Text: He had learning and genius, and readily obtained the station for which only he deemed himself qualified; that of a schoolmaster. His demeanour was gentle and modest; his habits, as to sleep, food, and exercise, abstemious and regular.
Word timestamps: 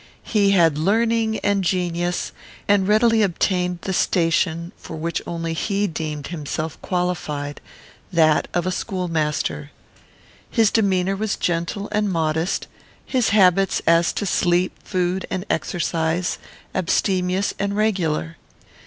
He 0.23 0.49
had 0.49 0.79
learning 0.79 1.37
and 1.41 1.63
genius, 1.63 2.31
and 2.67 2.87
readily 2.87 3.21
obtained 3.21 3.81
the 3.83 3.93
station 3.93 4.71
for 4.75 4.95
which 4.95 5.21
only 5.27 5.53
he 5.53 5.85
deemed 5.85 6.25
himself 6.29 6.81
qualified; 6.81 7.61
that 8.11 8.47
of 8.51 8.65
a 8.65 8.71
schoolmaster. 8.71 9.69
His 10.49 10.71
demeanour 10.71 11.15
was 11.15 11.35
gentle 11.35 11.87
and 11.91 12.11
modest; 12.11 12.65
his 13.05 13.29
habits, 13.29 13.79
as 13.85 14.11
to 14.13 14.25
sleep, 14.25 14.71
food, 14.83 15.27
and 15.29 15.45
exercise, 15.51 16.39
abstemious 16.73 17.53
and 17.59 17.77
regular. 17.77 18.37